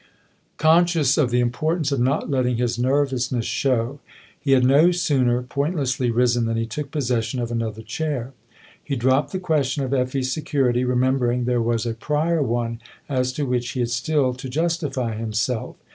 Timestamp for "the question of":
9.31-9.93